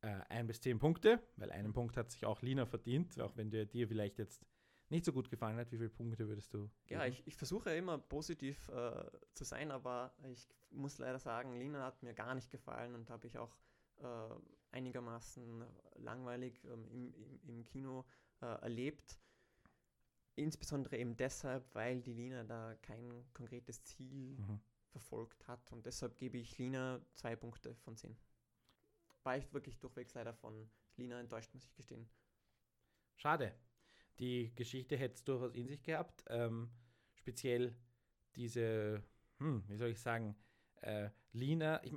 [0.00, 3.50] äh, ein bis zehn Punkte, weil einen Punkt hat sich auch Lina verdient, auch wenn
[3.50, 4.44] der dir vielleicht jetzt
[4.88, 5.70] nicht so gut gefallen hat.
[5.70, 7.00] Wie viele Punkte würdest du geben?
[7.00, 11.84] Ja, ich, ich versuche immer positiv äh, zu sein, aber ich muss leider sagen, Lina
[11.84, 13.56] hat mir gar nicht gefallen und habe ich auch
[14.02, 15.64] äh, einigermaßen
[15.96, 18.04] langweilig ähm, im, im, im, Kino
[18.40, 19.18] äh, erlebt.
[20.36, 24.60] Insbesondere eben deshalb, weil die Lina da kein konkretes Ziel mhm.
[24.90, 25.72] verfolgt hat.
[25.72, 28.16] Und deshalb gebe ich Lina zwei Punkte von zehn.
[29.22, 32.08] War ich wirklich durchwegs leider von Lina enttäuscht, muss ich gestehen.
[33.16, 33.54] Schade.
[34.18, 36.24] Die Geschichte hätte es durchaus in sich gehabt.
[36.28, 36.70] Ähm,
[37.14, 37.74] speziell
[38.36, 39.02] diese,
[39.38, 40.36] hm, wie soll ich sagen,
[40.82, 41.94] äh, Lina, ich,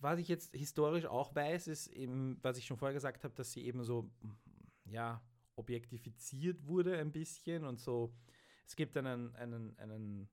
[0.00, 3.52] was ich jetzt historisch auch weiß, ist eben, was ich schon vorher gesagt habe, dass
[3.52, 4.10] sie eben so,
[4.84, 5.22] ja,
[5.56, 8.14] objektifiziert wurde ein bisschen und so.
[8.66, 10.28] Es gibt einen, einen, einen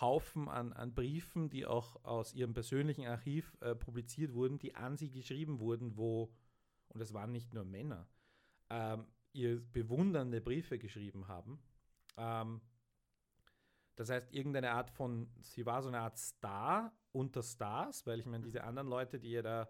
[0.00, 4.96] Haufen an, an Briefen, die auch aus ihrem persönlichen Archiv äh, publiziert wurden, die an
[4.96, 6.32] sie geschrieben wurden, wo,
[6.88, 8.08] und es waren nicht nur Männer,
[8.70, 11.58] ähm, ihr bewundernde Briefe geschrieben haben.
[12.16, 12.60] Ähm,
[13.98, 18.26] das heißt, irgendeine Art von, sie war so eine Art Star unter Stars, weil ich
[18.26, 19.68] meine, diese anderen Leute, die ja da,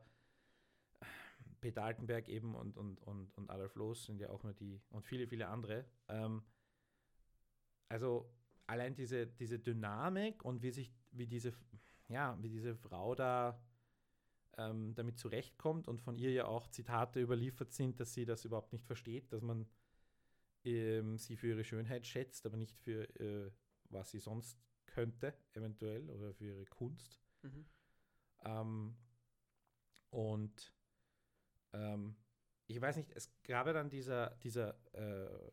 [1.63, 5.07] Peter Altenberg eben und, und, und, und Adolf Loos sind ja auch nur die, und
[5.07, 5.87] viele, viele andere.
[6.09, 6.43] Ähm,
[7.89, 8.31] also
[8.67, 11.55] allein diese, diese Dynamik und wie sich, wie diese,
[12.09, 13.59] ja, wie diese Frau da
[14.59, 18.75] ähm, damit zurechtkommt und von ihr ja auch Zitate überliefert sind, dass sie das überhaupt
[18.75, 19.67] nicht versteht, dass man
[20.65, 23.51] ähm, sie für ihre Schönheit schätzt, aber nicht für äh,
[23.91, 27.21] was sie sonst könnte, eventuell, oder für ihre Kunst.
[27.43, 27.67] Mhm.
[28.45, 28.97] Ähm,
[30.11, 30.73] und
[31.73, 32.17] ähm,
[32.67, 35.51] ich weiß nicht, es gab ja dann dieser, dieser äh,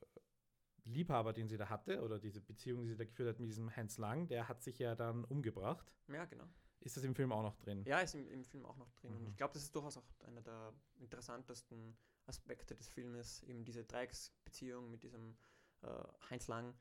[0.83, 3.75] Liebhaber, den sie da hatte, oder diese Beziehung, die sie da geführt hat mit diesem
[3.75, 5.91] Hans Lang, der hat sich ja dann umgebracht.
[6.07, 6.47] Ja, genau.
[6.81, 7.83] Ist das im Film auch noch drin?
[7.85, 9.11] Ja, ist im, im Film auch noch drin.
[9.11, 9.19] Mhm.
[9.19, 13.83] Und ich glaube, das ist durchaus auch einer der interessantesten Aspekte des Filmes, eben diese
[13.83, 15.37] Dreiecksbeziehung mit diesem
[15.81, 16.75] äh, Heinz Lang,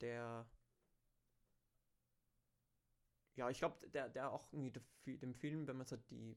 [0.00, 0.46] der
[3.36, 6.36] ja, ich glaube, der, der auch irgendwie dem Film, wenn man so die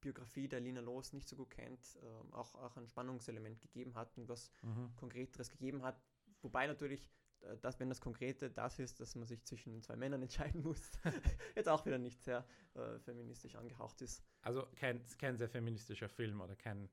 [0.00, 4.16] Biografie der Lina Los nicht so gut kennt, äh, auch, auch ein Spannungselement gegeben hat
[4.16, 4.94] und was mhm.
[4.96, 6.00] Konkreteres gegeben hat.
[6.42, 7.08] Wobei natürlich,
[7.40, 10.92] äh, dass, wenn das Konkrete das ist, dass man sich zwischen zwei Männern entscheiden muss,
[11.56, 14.22] jetzt auch wieder nicht sehr äh, feministisch angehaucht ist.
[14.42, 16.88] Also kein, kein sehr feministischer Film oder kein,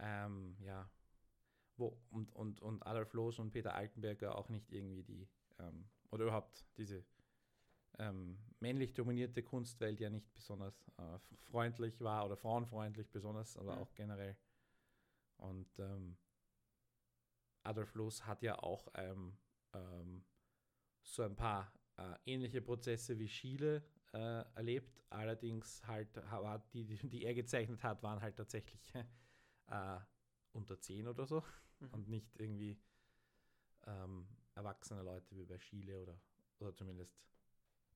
[0.00, 0.90] ähm, ja,
[1.76, 6.24] wo und, und, und Adolf Loos und Peter Altenberger auch nicht irgendwie die, ähm, oder
[6.24, 7.04] überhaupt diese
[7.98, 11.18] ähm, männlich dominierte Kunstwelt ja nicht besonders äh,
[11.50, 13.82] freundlich war oder frauenfreundlich besonders, aber mhm.
[13.82, 14.36] auch generell.
[15.38, 16.16] Und ähm,
[17.64, 19.36] Adolf Loos hat ja auch ähm,
[19.72, 20.24] ähm,
[21.02, 25.02] so ein paar äh, ähnliche Prozesse wie Schiele äh, erlebt.
[25.10, 26.08] Allerdings halt,
[26.72, 28.94] die, die, die, er gezeichnet hat, waren halt tatsächlich
[29.66, 29.98] äh,
[30.52, 31.42] unter 10 oder so
[31.80, 31.88] mhm.
[31.90, 32.80] und nicht irgendwie
[33.86, 36.20] ähm, erwachsene Leute wie bei Schiele oder,
[36.58, 37.14] oder zumindest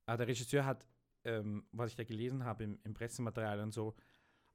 [0.08, 0.86] aber der Regisseur hat,
[1.24, 3.94] ähm, was ich da gelesen habe im, im, Pressematerial und so,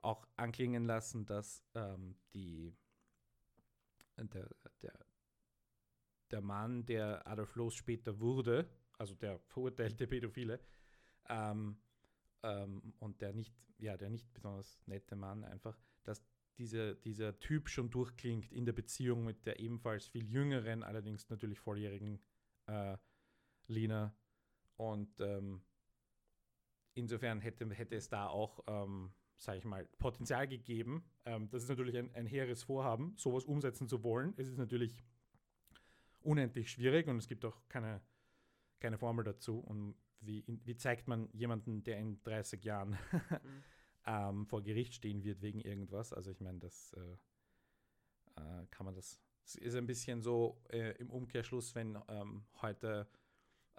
[0.01, 2.75] auch anklingen lassen, dass ähm, die,
[4.17, 4.49] der,
[4.81, 5.05] der,
[6.31, 10.59] der Mann, der Adolf Loos später wurde, also der verurteilte Pädophile,
[11.29, 11.77] ähm,
[12.41, 15.77] ähm, und der nicht, ja, der nicht besonders nette Mann einfach,
[16.57, 21.59] dieser, dieser Typ schon durchklingt in der Beziehung mit der ebenfalls viel jüngeren, allerdings natürlich
[21.59, 22.19] volljährigen
[22.67, 22.97] äh,
[23.67, 24.15] Lina
[24.77, 25.61] und ähm,
[26.93, 31.03] insofern hätte, hätte es da auch, ähm, sage ich mal, Potenzial gegeben.
[31.25, 34.33] Ähm, das ist natürlich ein, ein hehres Vorhaben, sowas umsetzen zu wollen.
[34.37, 35.03] Es ist natürlich
[36.21, 38.01] unendlich schwierig und es gibt auch keine,
[38.79, 39.59] keine Formel dazu.
[39.59, 43.21] Und wie, wie zeigt man jemanden, der in 30 Jahren mhm.
[44.05, 46.13] ähm, vor Gericht stehen wird wegen irgendwas?
[46.13, 49.19] Also ich meine, das äh, äh, kann man das.
[49.45, 53.07] Es ist ein bisschen so äh, im Umkehrschluss, wenn ähm, heute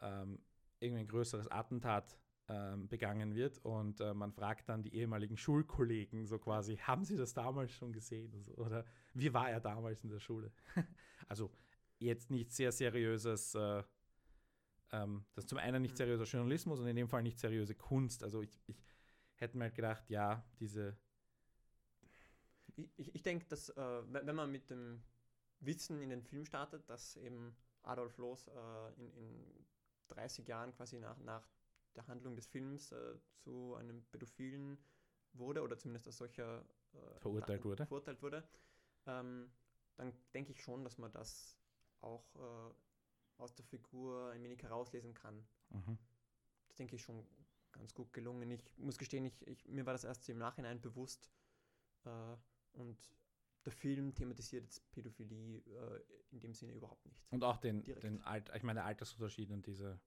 [0.00, 0.38] ähm,
[0.78, 6.26] irgendwie ein größeres Attentat ähm, begangen wird und äh, man fragt dann die ehemaligen Schulkollegen
[6.26, 8.84] so quasi, haben sie das damals schon gesehen oder
[9.14, 10.52] wie war er damals in der Schule?
[11.28, 11.50] also
[11.98, 13.82] jetzt nicht sehr seriöses, äh,
[14.92, 15.96] ähm, das ist zum einen nicht mhm.
[15.96, 18.22] seriöser Journalismus und in dem Fall nicht seriöse Kunst.
[18.22, 18.84] Also ich, ich
[19.36, 20.96] hätte mir halt gedacht, ja, diese
[22.76, 25.02] ich, ich, ich denke, dass äh, wenn man mit dem
[25.60, 29.66] Wissen in den Film startet, dass eben Adolf Loos äh, in, in
[30.08, 31.48] 30 Jahren quasi nach, nach
[31.94, 34.78] der Handlung des Films äh, zu einem Pädophilen
[35.34, 38.44] wurde oder zumindest als solcher äh, verurteilt wurde, verurteilt wurde
[39.06, 39.50] ähm,
[39.96, 41.56] dann denke ich schon, dass man das
[42.00, 42.74] auch äh,
[43.38, 45.46] aus der Figur ein wenig herauslesen kann.
[45.70, 45.98] Mhm.
[46.66, 47.26] Das denke ich schon
[47.74, 48.50] ganz gut gelungen.
[48.50, 51.30] Ich muss gestehen, ich, ich, mir war das erst im Nachhinein bewusst
[52.04, 52.36] äh,
[52.72, 52.98] und
[53.64, 57.24] der Film thematisiert jetzt Pädophilie äh, in dem Sinne überhaupt nicht.
[57.30, 60.00] Und auch den, den Alt, ich meine, Altersunterschied und diese.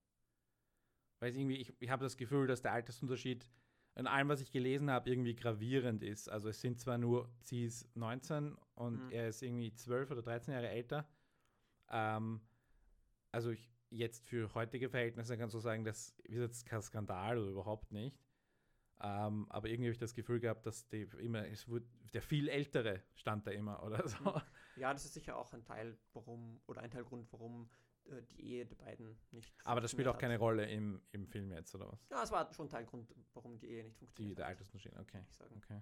[1.19, 3.49] Weil irgendwie, ich, ich habe das Gefühl, dass der Altersunterschied
[3.95, 6.29] in allem, was ich gelesen habe, irgendwie gravierend ist.
[6.29, 9.11] Also es sind zwar nur, sie ist 19 und mhm.
[9.11, 11.09] er ist irgendwie 12 oder 13 Jahre älter.
[11.89, 12.41] Ähm,
[13.31, 17.51] also ich, jetzt für heutige Verhältnisse kannst du sagen, das ist jetzt kein Skandal oder
[17.51, 18.17] überhaupt nicht.
[18.99, 22.49] Ähm, aber irgendwie habe ich das Gefühl gehabt, dass die immer, es wurde, der viel
[22.49, 24.17] ältere stand da immer oder so.
[24.75, 27.67] Ja, das ist sicher auch ein Teil, warum, oder ein Teilgrund, warum
[28.05, 30.41] äh, die Ehe der beiden nicht Aber das spielt auch funktioniert keine hat.
[30.41, 32.07] Rolle im, im Film jetzt, oder was?
[32.09, 35.23] Ja, es war schon Teilgrund, warum die Ehe nicht Die, funktioniert der hat, Altersunterschied, okay.
[35.27, 35.55] ich sagen.
[35.57, 35.81] okay.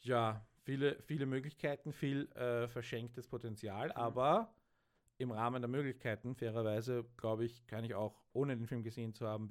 [0.00, 4.54] Ja, viele, viele Möglichkeiten, viel äh, verschenktes Potenzial, aber
[5.18, 9.26] im Rahmen der Möglichkeiten, fairerweise, glaube ich, kann ich auch, ohne den Film gesehen zu
[9.26, 9.48] haben,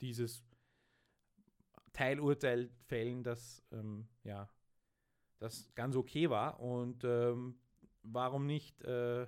[0.00, 0.44] dieses
[1.92, 4.48] Teilurteil fällen, dass ähm, ja,
[5.38, 7.58] das ganz okay war und ähm,
[8.02, 9.26] warum nicht äh,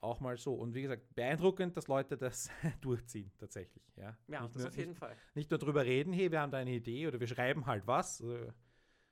[0.00, 0.54] auch mal so.
[0.54, 3.84] Und wie gesagt, beeindruckend, dass Leute das durchziehen, tatsächlich.
[3.96, 5.16] Ja, Ja, nicht, das nur, auf jeden nicht, Fall.
[5.34, 8.20] nicht nur drüber reden, hey, wir haben da eine Idee oder wir schreiben halt was,
[8.20, 8.52] äh,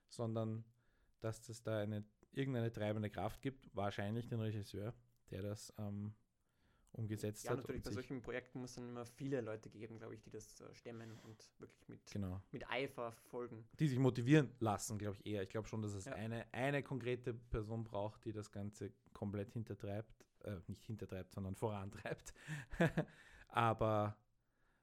[0.08, 0.64] sondern
[1.20, 4.94] dass es da eine, irgendeine treibende Kraft gibt, wahrscheinlich den Regisseur,
[5.30, 6.14] der das ähm,
[6.92, 7.58] umgesetzt Ja, hat.
[7.58, 10.60] natürlich, und bei solchen Projekten muss dann immer viele Leute geben, glaube ich, die das
[10.60, 12.42] äh, stemmen und wirklich mit, Genau.
[12.50, 13.66] mit Eifer verfolgen.
[13.78, 15.42] Die sich motivieren lassen, glaube ich eher.
[15.42, 16.12] Ich glaube schon, dass es Ja.
[16.14, 20.24] eine, eine konkrete Person braucht, die das Ganze komplett hintertreibt.
[20.44, 22.34] Äh, nicht hintertreibt, sondern vorantreibt.
[23.48, 24.16] Aber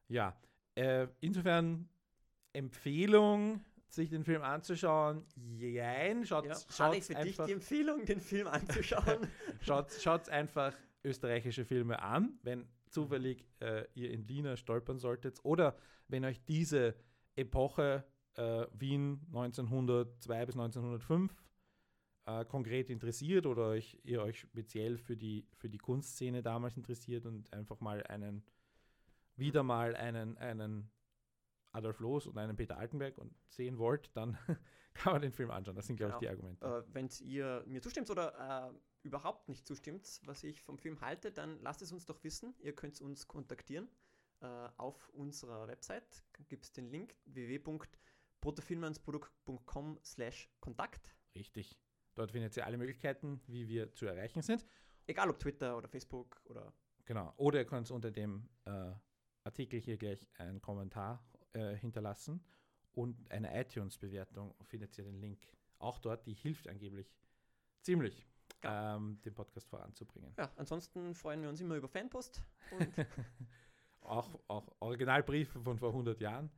[0.08, 0.40] ja,
[0.76, 1.90] äh, insofern
[2.54, 5.26] Empfehlung, sich den Film anzuschauen.
[5.58, 9.28] Jein, schaut Ja, schaut's für dich einfach, die Empfehlung, den Film anzuschauen.
[9.62, 15.76] schaut, schaut einfach österreichische Filme an, wenn zufällig äh, ihr in Lina stolpern solltet oder
[16.08, 16.96] wenn euch diese
[17.36, 18.04] Epoche
[18.36, 21.36] äh, Wien 1902 bis 1905
[22.26, 27.26] äh, konkret interessiert oder euch, ihr euch speziell für die, für die Kunstszene damals interessiert
[27.26, 28.44] und einfach mal einen,
[29.36, 30.92] wieder mal einen, einen
[31.72, 34.38] Adolf Loos und einen Peter Altenberg und sehen wollt, dann
[34.94, 35.76] kann man den Film anschauen.
[35.76, 36.38] Das sind, glaube ich, die Genau.
[36.38, 36.66] Argumente.
[36.66, 41.32] äh, Wenn ihr mir zustimmt oder äh, überhaupt nicht zustimmt, was ich vom Film halte,
[41.32, 42.56] dann lasst es uns doch wissen.
[42.60, 43.90] Ihr könnt uns kontaktieren.
[44.42, 51.16] Äh, auf unserer Website gibt es den Link www.protofilmansprodukt.com slash Kontakt.
[51.36, 51.78] Richtig.
[52.16, 54.66] Dort findet ihr alle Möglichkeiten, wie wir zu erreichen sind.
[55.08, 56.74] Egal ob Twitter oder Facebook oder
[57.06, 57.34] Genau.
[57.38, 58.92] Oder ihr könnt unter dem äh,
[59.44, 62.44] Artikel hier gleich einen Kommentar äh, hinterlassen
[62.94, 65.40] und eine iTunes-Bewertung findet ihr den Link
[65.78, 66.26] auch dort.
[66.26, 67.12] Die hilft angeblich
[67.82, 68.28] ziemlich,
[68.64, 70.34] ähm, den Podcast voranzubringen.
[70.38, 72.82] ja, ansonsten freuen wir uns immer über Fanpost und
[74.02, 76.52] auch, auch Originalbriefe von vor 100 Jahren.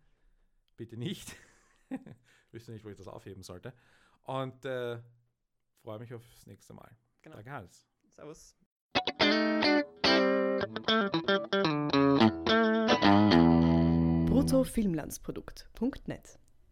[0.77, 1.36] Bitte nicht.
[1.89, 3.73] ich wüsste nicht, wo ich das aufheben sollte.
[4.23, 4.99] Und äh,
[5.82, 6.95] freue mich aufs nächste Mal.
[7.21, 7.36] genau.
[7.36, 7.88] Danke, Hans.
[8.10, 8.56] Servus.
[14.41, 16.40] bruttofilmlandsprodukt.net